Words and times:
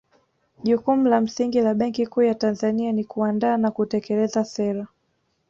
Jukumu 0.63 1.07
la 1.09 1.21
msingi 1.21 1.61
la 1.61 1.73
Benki 1.73 2.07
Kuu 2.07 2.21
ya 2.21 2.35
Tanzania 2.35 2.91
ni 2.91 3.03
kuandaa 3.03 3.57
na 3.57 3.71
kutekeleza 3.71 4.45
sera 4.45 4.87